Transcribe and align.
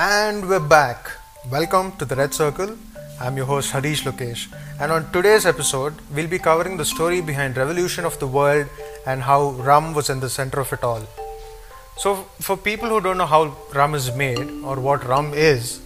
And 0.00 0.48
we're 0.48 0.60
back. 0.60 1.10
Welcome 1.50 1.90
to 1.96 2.04
the 2.04 2.14
Red 2.14 2.32
Circle. 2.32 2.76
I'm 3.20 3.36
your 3.36 3.46
host 3.46 3.72
Harish 3.72 4.04
Lokesh, 4.04 4.46
and 4.78 4.92
on 4.92 5.10
today's 5.10 5.44
episode, 5.44 5.94
we'll 6.14 6.28
be 6.28 6.38
covering 6.38 6.76
the 6.76 6.84
story 6.84 7.20
behind 7.20 7.56
revolution 7.56 8.04
of 8.04 8.16
the 8.20 8.28
world 8.28 8.68
and 9.06 9.22
how 9.22 9.50
rum 9.70 9.94
was 9.94 10.08
in 10.08 10.20
the 10.20 10.30
center 10.30 10.60
of 10.60 10.72
it 10.72 10.84
all. 10.84 11.02
So, 11.96 12.28
for 12.38 12.56
people 12.56 12.88
who 12.88 13.00
don't 13.00 13.18
know 13.18 13.26
how 13.26 13.56
rum 13.74 13.96
is 13.96 14.14
made 14.14 14.48
or 14.62 14.78
what 14.78 15.04
rum 15.04 15.34
is, 15.34 15.80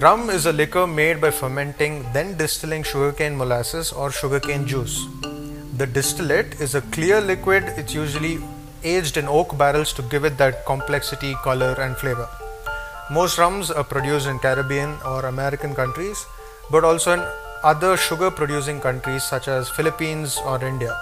rum 0.00 0.30
is 0.30 0.46
a 0.46 0.52
liquor 0.54 0.86
made 0.86 1.20
by 1.20 1.30
fermenting, 1.30 2.10
then 2.14 2.38
distilling 2.38 2.84
sugarcane 2.84 3.36
molasses 3.36 3.92
or 3.92 4.10
sugarcane 4.10 4.66
juice. 4.66 5.06
The 5.76 5.86
distillate 5.86 6.58
is 6.58 6.74
a 6.74 6.80
clear 6.80 7.20
liquid, 7.20 7.64
it's 7.76 7.92
usually 7.92 8.38
aged 8.82 9.18
in 9.18 9.28
oak 9.28 9.58
barrels 9.58 9.92
to 9.92 10.00
give 10.00 10.24
it 10.24 10.38
that 10.38 10.64
complexity, 10.64 11.34
color, 11.44 11.74
and 11.78 11.98
flavor. 11.98 12.30
Most 13.10 13.38
rums 13.38 13.70
are 13.70 13.84
produced 13.84 14.26
in 14.26 14.38
Caribbean 14.38 14.94
or 15.02 15.24
American 15.24 15.74
countries, 15.74 16.26
but 16.70 16.84
also 16.84 17.12
in 17.12 17.22
other 17.64 17.96
sugar 17.96 18.30
producing 18.30 18.80
countries 18.80 19.22
such 19.22 19.48
as 19.48 19.70
Philippines 19.70 20.38
or 20.44 20.62
India. 20.62 20.94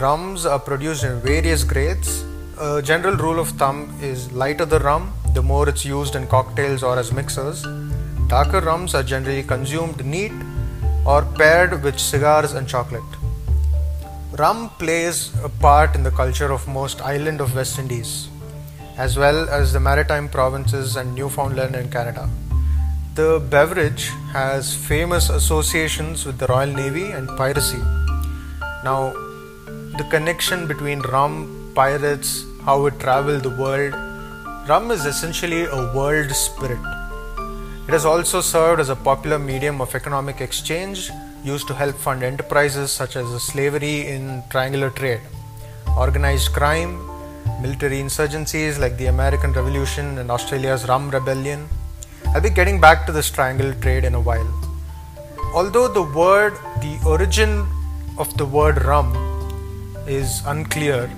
Rums 0.00 0.46
are 0.46 0.58
produced 0.58 1.04
in 1.04 1.20
various 1.20 1.64
grades. 1.64 2.24
A 2.58 2.80
general 2.80 3.14
rule 3.16 3.38
of 3.38 3.50
thumb 3.50 3.94
is 4.00 4.32
lighter 4.32 4.64
the 4.64 4.78
rum, 4.80 5.12
the 5.34 5.42
more 5.42 5.68
it's 5.68 5.84
used 5.84 6.16
in 6.16 6.26
cocktails 6.26 6.82
or 6.82 6.98
as 6.98 7.12
mixers. 7.12 7.62
Darker 8.28 8.60
rums 8.60 8.94
are 8.94 9.02
generally 9.02 9.42
consumed 9.42 10.02
neat 10.02 10.32
or 11.04 11.26
paired 11.36 11.82
with 11.82 11.98
cigars 11.98 12.54
and 12.54 12.66
chocolate. 12.66 13.02
Rum 14.38 14.70
plays 14.78 15.30
a 15.44 15.50
part 15.50 15.94
in 15.94 16.04
the 16.04 16.10
culture 16.10 16.50
of 16.50 16.66
most 16.66 17.02
island 17.02 17.42
of 17.42 17.54
West 17.54 17.78
Indies, 17.78 18.28
as 19.04 19.16
well 19.16 19.48
as 19.48 19.72
the 19.72 19.80
maritime 19.80 20.28
provinces 20.28 20.96
and 20.96 21.14
Newfoundland 21.14 21.74
and 21.74 21.90
Canada. 21.90 22.28
The 23.14 23.42
beverage 23.54 24.08
has 24.32 24.74
famous 24.74 25.30
associations 25.30 26.26
with 26.26 26.36
the 26.38 26.46
Royal 26.46 26.72
Navy 26.80 27.06
and 27.10 27.26
piracy. 27.38 27.82
Now, 28.84 29.12
the 30.00 30.06
connection 30.10 30.66
between 30.66 31.00
rum, 31.00 31.72
pirates, 31.74 32.44
how 32.66 32.84
it 32.86 33.00
traveled 33.00 33.42
the 33.42 33.56
world. 33.62 33.94
Rum 34.68 34.90
is 34.90 35.06
essentially 35.06 35.64
a 35.64 35.80
world 35.94 36.30
spirit. 36.32 36.84
It 37.88 37.92
has 37.92 38.04
also 38.04 38.42
served 38.42 38.80
as 38.80 38.90
a 38.90 38.96
popular 38.96 39.38
medium 39.38 39.80
of 39.80 39.94
economic 39.94 40.42
exchange 40.42 41.10
used 41.42 41.66
to 41.68 41.74
help 41.74 41.96
fund 41.96 42.22
enterprises 42.22 42.92
such 42.92 43.16
as 43.16 43.26
slavery 43.42 44.08
in 44.08 44.42
triangular 44.50 44.90
trade, 44.90 45.22
organized 45.96 46.52
crime, 46.52 47.00
military 47.60 47.98
insurgencies 47.98 48.78
like 48.78 48.96
the 48.96 49.06
American 49.06 49.52
Revolution 49.52 50.18
and 50.18 50.30
Australia's 50.30 50.88
Rum 50.88 51.10
Rebellion. 51.10 51.68
I'll 52.34 52.40
be 52.40 52.50
getting 52.50 52.80
back 52.80 53.06
to 53.06 53.12
this 53.12 53.30
triangle 53.30 53.74
trade 53.80 54.04
in 54.04 54.14
a 54.14 54.20
while. 54.20 54.48
Although 55.54 55.88
the 55.88 56.02
word, 56.02 56.54
the 56.80 56.98
origin 57.06 57.66
of 58.18 58.36
the 58.36 58.46
word 58.46 58.84
rum 58.84 59.10
is 60.06 60.42
unclear, 60.46 61.10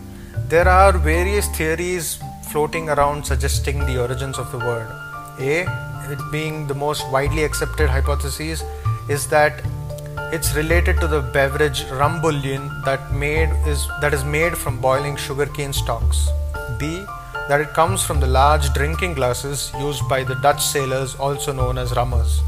there 0.48 0.68
are 0.68 0.92
various 0.92 1.48
theories 1.48 2.18
floating 2.50 2.88
around 2.88 3.24
suggesting 3.24 3.78
the 3.80 4.00
origins 4.00 4.38
of 4.38 4.50
the 4.52 4.58
word. 4.58 4.88
A, 5.38 5.66
it 6.10 6.18
being 6.30 6.66
the 6.66 6.74
most 6.74 7.10
widely 7.10 7.44
accepted 7.44 7.88
hypothesis, 7.88 8.62
is 9.08 9.26
that 9.28 9.62
it's 10.32 10.54
related 10.54 10.98
to 11.00 11.06
the 11.06 11.20
beverage 11.20 11.84
rumbullion 12.00 12.84
that 12.84 13.12
made 13.12 13.50
is 13.66 13.86
that 14.00 14.14
is 14.14 14.24
made 14.24 14.56
from 14.56 14.80
boiling 14.80 15.16
sugarcane 15.16 15.72
stalks. 15.72 16.28
B, 16.78 17.04
that 17.48 17.60
it 17.60 17.74
comes 17.74 18.02
from 18.02 18.20
the 18.20 18.26
large 18.26 18.72
drinking 18.72 19.14
glasses 19.14 19.70
used 19.78 20.08
by 20.08 20.24
the 20.24 20.36
Dutch 20.36 20.62
sailors, 20.62 21.14
also 21.16 21.52
known 21.52 21.76
as 21.76 21.94
rummers. 21.96 22.40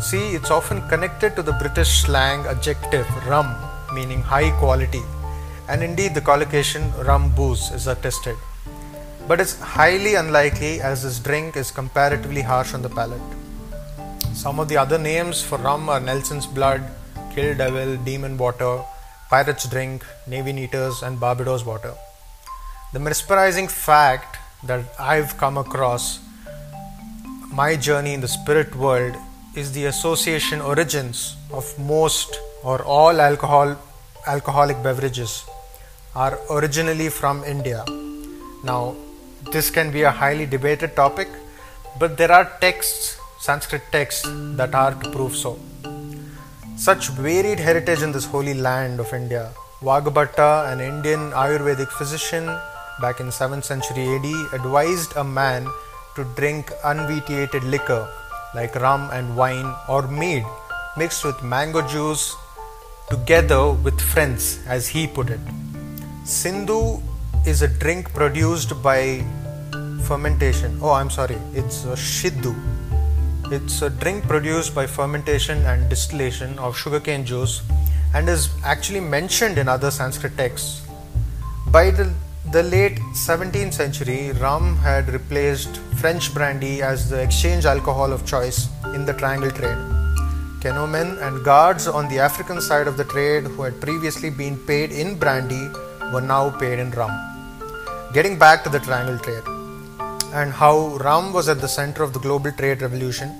C, 0.00 0.34
it's 0.34 0.50
often 0.50 0.86
connected 0.88 1.36
to 1.36 1.42
the 1.42 1.52
British 1.52 2.02
slang 2.02 2.46
adjective 2.46 3.06
rum, 3.26 3.54
meaning 3.94 4.22
high 4.22 4.50
quality, 4.58 5.02
and 5.68 5.82
indeed 5.82 6.14
the 6.14 6.20
collocation 6.20 6.92
rum 7.04 7.34
booze 7.34 7.70
is 7.70 7.86
attested. 7.86 8.36
But 9.28 9.40
it's 9.40 9.58
highly 9.60 10.16
unlikely 10.16 10.80
as 10.80 11.02
this 11.02 11.18
drink 11.18 11.56
is 11.56 11.70
comparatively 11.70 12.42
harsh 12.42 12.74
on 12.74 12.82
the 12.82 12.90
palate. 12.90 13.43
Some 14.34 14.58
of 14.58 14.68
the 14.68 14.76
other 14.76 14.98
names 14.98 15.42
for 15.42 15.58
rum 15.58 15.88
are 15.88 16.00
Nelson's 16.00 16.46
Blood, 16.46 16.82
Kill 17.34 17.56
Devil, 17.56 17.96
Demon 17.98 18.36
Water, 18.36 18.82
Pirate's 19.30 19.68
Drink, 19.68 20.04
Navy 20.26 20.52
Neaters, 20.52 21.02
and 21.02 21.20
Barbados 21.20 21.64
Water. 21.64 21.94
The 22.92 22.98
mesmerizing 22.98 23.68
fact 23.68 24.36
that 24.64 24.84
I've 24.98 25.36
come 25.36 25.56
across 25.56 26.18
my 27.52 27.76
journey 27.76 28.12
in 28.12 28.20
the 28.20 28.28
spirit 28.28 28.74
world 28.74 29.14
is 29.54 29.70
the 29.72 29.86
association 29.86 30.60
origins 30.60 31.36
of 31.52 31.78
most 31.78 32.36
or 32.64 32.82
all 32.82 33.20
alcohol 33.20 33.76
alcoholic 34.26 34.82
beverages 34.82 35.44
are 36.16 36.38
originally 36.50 37.08
from 37.08 37.44
India. 37.44 37.84
Now, 38.64 38.96
this 39.52 39.70
can 39.70 39.92
be 39.92 40.02
a 40.02 40.10
highly 40.10 40.46
debated 40.46 40.96
topic, 40.96 41.28
but 42.00 42.16
there 42.16 42.32
are 42.32 42.50
texts, 42.60 43.20
Sanskrit 43.44 43.82
texts, 43.92 44.26
that 44.58 44.74
are 44.74 44.94
to 45.00 45.10
prove 45.10 45.36
so. 45.36 45.58
Such 46.78 47.08
varied 47.08 47.60
heritage 47.60 48.00
in 48.00 48.10
this 48.10 48.24
holy 48.24 48.54
land 48.54 49.00
of 49.00 49.12
India. 49.12 49.50
Vagbhatta, 49.82 50.72
an 50.72 50.80
Indian 50.80 51.30
Ayurvedic 51.32 51.90
physician 51.90 52.46
back 53.02 53.20
in 53.20 53.26
7th 53.26 53.64
century 53.64 54.06
AD, 54.14 54.28
advised 54.58 55.14
a 55.16 55.24
man 55.24 55.66
to 56.16 56.24
drink 56.36 56.72
unvitiated 56.84 57.64
liquor 57.64 58.08
like 58.54 58.74
rum 58.76 59.10
and 59.12 59.36
wine 59.36 59.70
or 59.90 60.08
mead 60.08 60.42
mixed 60.96 61.22
with 61.22 61.42
mango 61.42 61.86
juice 61.86 62.34
together 63.10 63.72
with 63.72 64.00
friends, 64.00 64.60
as 64.66 64.88
he 64.88 65.06
put 65.06 65.28
it. 65.28 65.40
Sindhu 66.24 66.98
is 67.44 67.60
a 67.60 67.68
drink 67.68 68.10
produced 68.14 68.72
by 68.82 69.22
fermentation. 70.04 70.78
Oh, 70.80 70.92
I'm 70.92 71.10
sorry, 71.10 71.36
it's 71.52 71.84
a 71.84 71.94
Shiddu. 71.94 72.73
It's 73.50 73.82
a 73.82 73.90
drink 73.90 74.26
produced 74.26 74.74
by 74.74 74.86
fermentation 74.86 75.58
and 75.66 75.90
distillation 75.90 76.58
of 76.58 76.78
sugarcane 76.78 77.26
juice 77.26 77.60
and 78.14 78.26
is 78.26 78.48
actually 78.64 79.00
mentioned 79.00 79.58
in 79.58 79.68
other 79.68 79.90
Sanskrit 79.90 80.34
texts. 80.38 80.86
By 81.66 81.90
the, 81.90 82.10
the 82.52 82.62
late 82.62 82.98
17th 83.12 83.74
century, 83.74 84.32
rum 84.32 84.76
had 84.78 85.10
replaced 85.10 85.76
French 86.00 86.32
brandy 86.32 86.80
as 86.80 87.10
the 87.10 87.20
exchange 87.20 87.66
alcohol 87.66 88.14
of 88.14 88.24
choice 88.24 88.68
in 88.94 89.04
the 89.04 89.12
triangle 89.12 89.50
trade. 89.50 89.76
Canoemen 90.62 91.18
and 91.18 91.44
guards 91.44 91.86
on 91.86 92.08
the 92.08 92.18
African 92.18 92.62
side 92.62 92.88
of 92.88 92.96
the 92.96 93.04
trade 93.04 93.44
who 93.44 93.62
had 93.62 93.78
previously 93.78 94.30
been 94.30 94.56
paid 94.66 94.90
in 94.90 95.18
brandy 95.18 95.68
were 96.14 96.22
now 96.22 96.48
paid 96.48 96.78
in 96.78 96.90
rum. 96.92 97.12
Getting 98.14 98.38
back 98.38 98.64
to 98.64 98.70
the 98.70 98.80
triangle 98.80 99.18
trade 99.18 99.44
and 100.34 100.52
how 100.52 100.96
rum 101.06 101.32
was 101.32 101.48
at 101.48 101.60
the 101.60 101.68
center 101.68 102.02
of 102.02 102.12
the 102.12 102.18
global 102.18 102.50
trade 102.50 102.82
revolution, 102.82 103.30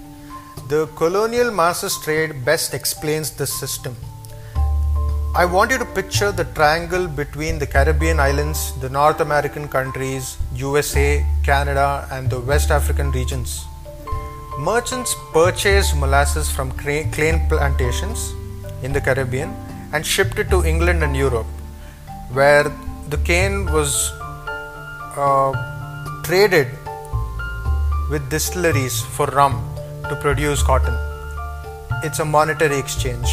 the 0.69 0.87
colonial 0.95 1.51
molasses 1.51 1.99
trade 2.05 2.45
best 2.45 2.73
explains 2.73 3.33
this 3.33 3.53
system. 3.53 3.97
I 5.35 5.45
want 5.45 5.73
you 5.73 5.79
to 5.79 5.85
picture 5.85 6.31
the 6.31 6.45
triangle 6.59 7.09
between 7.09 7.59
the 7.59 7.67
Caribbean 7.67 8.21
islands, 8.21 8.61
the 8.81 8.89
North 8.89 9.21
American 9.21 9.67
countries, 9.67 10.39
USA, 10.55 11.27
Canada, 11.43 12.07
and 12.13 12.31
the 12.31 12.39
West 12.39 12.71
African 12.71 13.11
regions. 13.11 13.65
Merchants 14.61 15.17
purchased 15.33 15.97
molasses 15.97 16.49
from 16.49 16.71
cane 16.79 17.41
plantations 17.49 18.33
in 18.85 18.93
the 18.93 19.01
Caribbean 19.01 19.51
and 19.93 20.07
shipped 20.07 20.39
it 20.39 20.49
to 20.51 20.65
England 20.65 21.03
and 21.03 21.17
Europe, 21.17 21.47
where 22.31 22.71
the 23.09 23.19
cane 23.25 23.67
was 23.73 24.13
uh, 25.17 25.51
traded 26.23 26.69
with 28.11 28.29
distilleries 28.31 29.03
for 29.03 29.27
rum 29.27 29.55
to 30.09 30.17
produce 30.17 30.63
cotton. 30.63 30.95
It's 32.03 32.19
a 32.19 32.25
monetary 32.25 32.79
exchange. 32.79 33.29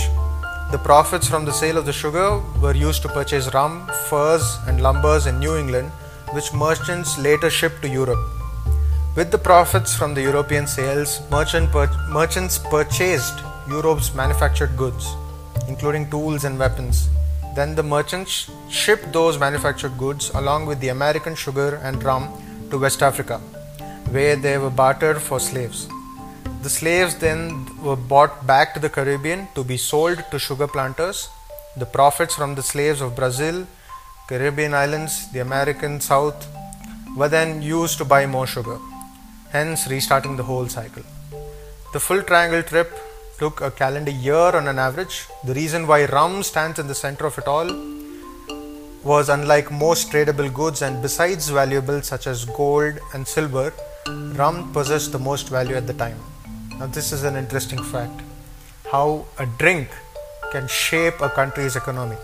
The 0.71 0.79
profits 0.81 1.27
from 1.27 1.43
the 1.43 1.51
sale 1.51 1.77
of 1.77 1.85
the 1.85 1.91
sugar 1.91 2.39
were 2.61 2.73
used 2.73 3.01
to 3.01 3.09
purchase 3.09 3.53
rum, 3.53 3.85
furs, 4.09 4.57
and 4.67 4.79
lumbers 4.79 5.27
in 5.27 5.39
New 5.39 5.57
England, 5.57 5.89
which 6.31 6.53
merchants 6.53 7.17
later 7.19 7.49
shipped 7.49 7.81
to 7.81 7.89
Europe. 7.89 8.23
With 9.13 9.31
the 9.31 9.37
profits 9.37 9.93
from 9.93 10.13
the 10.13 10.21
European 10.21 10.67
sales, 10.67 11.19
merchant 11.29 11.69
pur- 11.71 11.91
merchants 12.09 12.57
purchased 12.57 13.43
Europe's 13.67 14.15
manufactured 14.15 14.77
goods, 14.77 15.13
including 15.67 16.09
tools 16.09 16.45
and 16.45 16.57
weapons. 16.57 17.09
Then 17.53 17.75
the 17.75 17.83
merchants 17.83 18.49
shipped 18.69 19.11
those 19.11 19.37
manufactured 19.37 19.97
goods 19.97 20.31
along 20.33 20.65
with 20.65 20.79
the 20.79 20.87
American 20.87 21.35
sugar 21.35 21.75
and 21.83 22.01
rum 22.01 22.29
to 22.69 22.77
West 22.77 23.03
Africa, 23.03 23.41
where 24.15 24.35
they 24.35 24.57
were 24.57 24.69
bartered 24.69 25.21
for 25.21 25.39
slaves. 25.39 25.87
The 26.63 26.69
slaves 26.69 27.15
then 27.15 27.41
were 27.81 27.95
brought 27.95 28.45
back 28.45 28.73
to 28.75 28.79
the 28.79 28.89
Caribbean 28.89 29.47
to 29.55 29.63
be 29.63 29.77
sold 29.77 30.23
to 30.31 30.37
sugar 30.37 30.67
planters. 30.67 31.29
The 31.77 31.85
profits 31.97 32.35
from 32.35 32.55
the 32.55 32.63
slaves 32.63 33.01
of 33.01 33.15
Brazil, 33.15 33.65
Caribbean 34.29 34.73
islands, 34.73 35.31
the 35.31 35.39
American 35.39 35.99
South 36.01 36.47
were 37.17 37.29
then 37.29 37.61
used 37.61 37.97
to 37.97 38.05
buy 38.05 38.25
more 38.37 38.47
sugar. 38.47 38.79
hence 39.51 39.87
restarting 39.91 40.35
the 40.37 40.43
whole 40.43 40.67
cycle. 40.67 41.03
The 41.93 41.99
full 41.99 42.21
triangle 42.29 42.63
trip 42.63 42.91
took 43.39 43.61
a 43.61 43.71
calendar 43.71 44.11
year 44.11 44.51
on 44.59 44.67
an 44.67 44.79
average. 44.79 45.27
The 45.43 45.53
reason 45.53 45.87
why 45.87 46.05
rum 46.05 46.43
stands 46.43 46.79
in 46.79 46.87
the 46.87 46.95
center 46.95 47.25
of 47.25 47.37
it 47.37 47.47
all 47.47 47.69
was 49.03 49.29
unlike 49.29 49.71
most 49.71 50.11
tradable 50.11 50.53
goods 50.53 50.81
and 50.81 51.01
besides 51.01 51.49
valuables 51.49 52.07
such 52.07 52.27
as 52.27 52.45
gold 52.45 52.99
and 53.13 53.27
silver, 53.27 53.73
rum 54.07 54.71
possessed 54.73 55.11
the 55.11 55.19
most 55.19 55.49
value 55.49 55.75
at 55.75 55.87
the 55.87 55.93
time. 55.93 56.19
Now, 56.79 56.87
this 56.87 57.11
is 57.11 57.23
an 57.23 57.35
interesting 57.35 57.83
fact 57.83 58.21
how 58.91 59.25
a 59.39 59.45
drink 59.45 59.89
can 60.51 60.67
shape 60.67 61.21
a 61.21 61.29
country's 61.29 61.75
economy. 61.75 62.17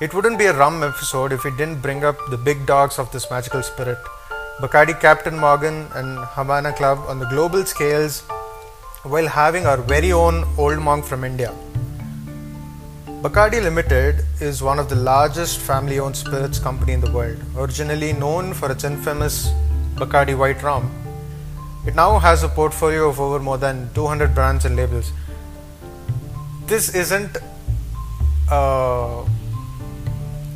It 0.00 0.14
wouldn't 0.14 0.38
be 0.38 0.46
a 0.46 0.52
rum 0.52 0.82
episode 0.82 1.32
if 1.32 1.44
we 1.44 1.50
didn't 1.52 1.80
bring 1.80 2.04
up 2.04 2.16
the 2.30 2.36
big 2.36 2.66
dogs 2.66 2.98
of 2.98 3.12
this 3.12 3.30
magical 3.30 3.62
spirit 3.62 3.98
Bacardi 4.60 4.98
Captain 5.00 5.38
Morgan 5.38 5.88
and 5.94 6.18
Havana 6.18 6.72
Club 6.72 6.98
on 7.08 7.18
the 7.18 7.26
global 7.26 7.64
scales 7.64 8.20
while 9.02 9.26
having 9.26 9.66
our 9.66 9.76
very 9.76 10.12
own 10.12 10.44
old 10.58 10.78
monk 10.78 11.04
from 11.04 11.24
India. 11.24 11.52
Bacardi 13.22 13.62
Limited 13.62 14.24
is 14.40 14.62
one 14.62 14.78
of 14.78 14.88
the 14.88 14.96
largest 14.96 15.58
family 15.58 15.98
owned 15.98 16.16
spirits 16.16 16.58
company 16.58 16.92
in 16.92 17.00
the 17.00 17.10
world, 17.10 17.38
originally 17.56 18.12
known 18.12 18.52
for 18.52 18.70
its 18.70 18.84
infamous 18.84 19.52
Bacardi 19.96 20.36
White 20.36 20.62
Rum. 20.62 20.90
It 21.86 21.94
now 21.94 22.18
has 22.18 22.42
a 22.42 22.48
portfolio 22.48 23.08
of 23.08 23.20
over 23.20 23.38
more 23.38 23.58
than 23.58 23.90
200 23.94 24.34
brands 24.34 24.64
and 24.64 24.76
labels. 24.76 25.12
This 26.66 26.94
isn't 26.94 27.36
a 28.50 29.24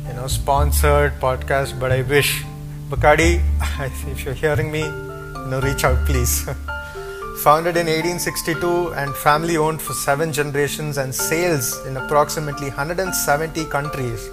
you 0.07 0.13
know 0.13 0.27
sponsored 0.27 1.19
podcast, 1.19 1.79
but 1.79 1.91
I 1.91 2.01
wish 2.01 2.43
Bacardi, 2.89 3.41
if 4.11 4.23
you're 4.23 4.33
hearing 4.33 4.71
me, 4.71 4.79
you 4.79 5.47
know, 5.49 5.59
reach 5.61 5.83
out 5.83 6.05
please. 6.05 6.49
Founded 7.43 7.77
in 7.77 7.85
1862 7.85 8.93
and 8.93 9.15
family 9.15 9.57
owned 9.57 9.81
for 9.81 9.93
seven 9.93 10.33
generations 10.33 10.97
and 10.97 11.13
sales 11.13 11.85
in 11.85 11.97
approximately 11.97 12.69
170 12.69 13.65
countries. 13.65 14.29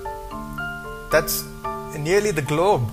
That's 1.11 1.45
nearly 1.99 2.31
the 2.31 2.43
globe. 2.43 2.89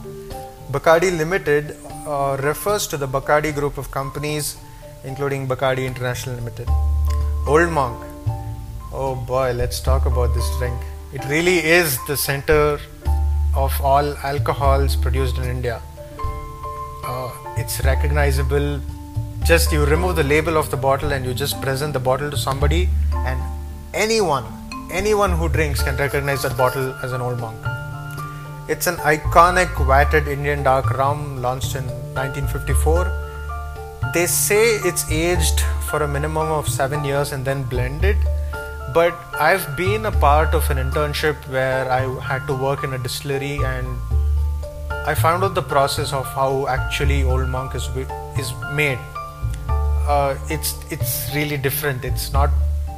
Bacardi 0.71 1.15
Limited 1.17 1.77
uh, 2.07 2.37
refers 2.41 2.87
to 2.87 2.97
the 2.97 3.07
Bacardi 3.07 3.53
group 3.53 3.77
of 3.77 3.91
companies, 3.91 4.57
including 5.03 5.47
Bacardi 5.47 5.85
International 5.85 6.35
Limited. 6.35 6.67
Old 7.47 7.69
Monk. 7.71 7.97
Oh 8.93 9.15
boy, 9.15 9.51
let's 9.53 9.79
talk 9.79 10.05
about 10.05 10.33
this 10.33 10.47
drink. 10.57 10.79
It 11.13 11.23
really 11.25 11.57
is 11.59 11.97
the 12.07 12.17
center 12.17 12.79
of 13.55 13.73
all 13.81 14.15
alcohols 14.17 14.95
produced 14.95 15.37
in 15.37 15.43
India. 15.43 15.81
Uh, 17.03 17.31
it's 17.57 17.83
recognizable 17.83 18.79
just 19.43 19.71
you 19.71 19.85
remove 19.85 20.15
the 20.15 20.23
label 20.23 20.55
of 20.55 20.69
the 20.69 20.77
bottle 20.77 21.11
and 21.11 21.25
you 21.25 21.33
just 21.33 21.59
present 21.61 21.93
the 21.93 21.99
bottle 21.99 22.29
to 22.29 22.37
somebody 22.37 22.87
and 23.11 23.41
anyone 23.93 24.45
anyone 24.91 25.31
who 25.31 25.49
drinks 25.49 25.81
can 25.81 25.97
recognize 25.97 26.43
that 26.43 26.55
bottle 26.55 26.93
as 27.03 27.11
an 27.11 27.21
old 27.21 27.39
monk 27.39 27.57
it's 28.73 28.87
an 28.91 28.97
iconic 29.13 29.71
vatted 29.91 30.27
indian 30.35 30.63
dark 30.69 30.89
rum 30.99 31.41
launched 31.45 31.75
in 31.79 31.85
1954 32.19 34.11
they 34.13 34.25
say 34.25 34.63
it's 34.89 35.03
aged 35.11 35.59
for 35.89 36.03
a 36.03 36.07
minimum 36.07 36.51
of 36.59 36.67
7 36.67 37.03
years 37.03 37.31
and 37.31 37.51
then 37.51 37.63
blended 37.75 38.17
but 38.93 39.13
i've 39.49 39.67
been 39.83 40.05
a 40.13 40.15
part 40.27 40.53
of 40.61 40.69
an 40.75 40.77
internship 40.85 41.37
where 41.57 41.85
i 41.99 42.01
had 42.31 42.47
to 42.47 42.55
work 42.65 42.83
in 42.83 42.93
a 42.99 43.01
distillery 43.09 43.57
and 43.73 43.87
i 45.11 45.13
found 45.25 45.43
out 45.43 45.55
the 45.55 45.67
process 45.75 46.13
of 46.13 46.25
how 46.39 46.67
actually 46.67 47.23
old 47.23 47.47
monk 47.49 47.73
is 47.75 47.87
is 48.37 48.53
made. 48.73 48.99
Uh, 50.07 50.37
it's 50.49 50.75
it's 50.89 51.33
really 51.35 51.57
different. 51.57 52.05
It's 52.05 52.31
not 52.33 52.49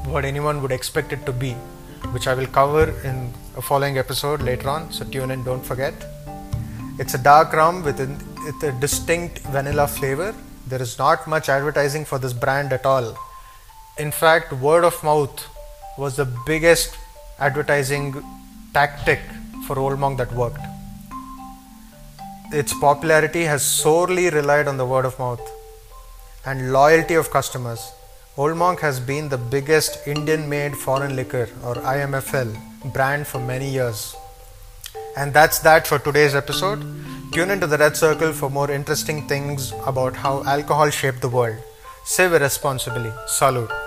what 0.06 0.26
anyone 0.26 0.62
would 0.62 0.72
expect 0.72 1.14
it 1.14 1.26
to 1.26 1.32
be, 1.32 1.56
which 2.12 2.28
I 2.28 2.34
will 2.34 2.48
cover 2.48 2.94
in 3.04 3.34
a 3.56 3.62
following 3.62 3.98
episode 3.98 4.42
later 4.42 4.70
on. 4.70 4.92
So 4.92 5.06
tune 5.06 5.32
in, 5.32 5.44
don't 5.44 5.66
forget. 5.66 5.94
It's 7.00 7.14
a 7.14 7.18
dark 7.18 7.54
rum 7.54 7.84
with 7.84 8.00
a, 8.00 8.08
with 8.46 8.64
a 8.64 8.72
distinct 8.80 9.40
vanilla 9.40 9.88
flavor. 9.88 10.36
There 10.68 10.82
is 10.82 10.98
not 10.98 11.28
much 11.28 11.50
advertising 11.50 12.06
for 12.06 12.20
this 12.20 12.34
brand 12.34 12.74
at 12.74 12.86
all. 12.86 13.18
In 13.98 14.12
fact, 14.12 14.54
word 14.54 14.84
of 14.84 15.04
mouth 15.04 15.48
was 15.98 16.16
the 16.16 16.26
biggest 16.46 16.98
advertising 17.40 18.24
tactic 18.74 19.20
for 19.68 19.80
Old 19.80 20.00
Monk 20.00 20.18
that 20.18 20.32
worked. 20.34 20.60
Its 22.52 22.74
popularity 22.80 23.44
has 23.44 23.64
sorely 23.64 24.30
relied 24.30 24.68
on 24.68 24.78
the 24.78 24.86
word 24.86 25.06
of 25.06 25.18
mouth 25.18 25.42
and 26.46 26.72
loyalty 26.72 27.16
of 27.16 27.32
customers. 27.32 27.92
Old 28.36 28.58
Monk 28.58 28.80
has 28.80 29.00
been 29.00 29.30
the 29.30 29.38
biggest 29.38 30.08
Indian 30.08 30.50
made 30.50 30.76
foreign 30.76 31.16
liquor 31.16 31.48
or 31.64 31.76
IMFL 31.76 32.52
brand 32.92 33.28
for 33.28 33.38
many 33.38 33.70
years. 33.70 34.16
And 35.16 35.32
that's 35.32 35.60
that 35.60 35.86
for 35.86 36.00
today's 36.00 36.34
episode. 36.34 36.82
Tune 37.32 37.52
into 37.52 37.68
the 37.68 37.78
Red 37.78 37.96
Circle 37.96 38.34
for 38.34 38.50
more 38.50 38.72
interesting 38.72 39.28
things 39.28 39.72
about 39.86 40.16
how 40.16 40.44
alcohol 40.46 40.90
shaped 40.90 41.22
the 41.22 41.30
world. 41.30 41.58
Save 42.06 42.32
responsibly. 42.32 43.12
Salute. 43.28 43.83